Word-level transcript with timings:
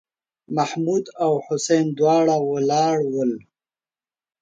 محمـود 0.55 1.05
او 1.23 1.33
حسين 1.47 1.85
دواړه 1.99 2.35
ولاړ 2.51 2.95
ول. 3.13 3.31